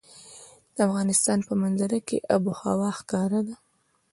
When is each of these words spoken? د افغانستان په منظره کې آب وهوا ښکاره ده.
د 0.75 0.77
افغانستان 0.87 1.39
په 1.47 1.53
منظره 1.61 1.99
کې 2.07 2.17
آب 2.35 2.43
وهوا 2.47 2.89
ښکاره 2.99 3.41
ده. 3.47 3.55